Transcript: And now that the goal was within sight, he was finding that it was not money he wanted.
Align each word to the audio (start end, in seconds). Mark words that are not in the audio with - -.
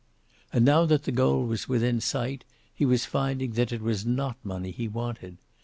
And 0.51 0.65
now 0.65 0.87
that 0.87 1.03
the 1.03 1.11
goal 1.11 1.45
was 1.45 1.69
within 1.69 2.01
sight, 2.01 2.43
he 2.73 2.87
was 2.87 3.05
finding 3.05 3.51
that 3.51 3.71
it 3.71 3.83
was 3.83 4.03
not 4.03 4.35
money 4.43 4.71
he 4.71 4.87
wanted. 4.87 5.37